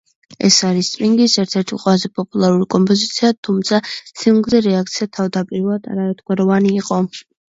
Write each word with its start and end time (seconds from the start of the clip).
ეს 0.47 0.55
არის 0.67 0.87
სტინგის 0.93 1.33
ერთ-ერთი 1.41 1.77
ყველაზე 1.83 2.09
პოპულარული 2.19 2.65
კომპოზიცია, 2.75 3.29
თუმცა 3.47 3.81
სინგლზე 4.21 4.63
რეაქცია 4.69 5.09
თავდაპირველად 5.19 5.91
არაერთგვაროვანი 5.97 6.73
იყო. 6.79 6.99